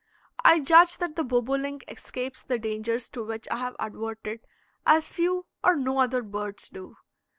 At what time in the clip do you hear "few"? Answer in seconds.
5.07-5.45